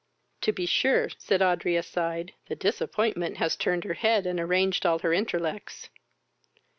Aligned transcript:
"To 0.41 0.51
be 0.51 0.65
sure, 0.65 1.09
(said 1.19 1.43
Audrey 1.43 1.75
aside,) 1.75 2.33
the 2.47 2.55
disappointment 2.55 3.37
has 3.37 3.55
turned 3.55 3.83
her 3.83 3.93
head, 3.93 4.25
and 4.25 4.39
arranged 4.39 4.83
all 4.83 4.97
her 4.97 5.13
interlects. 5.13 5.89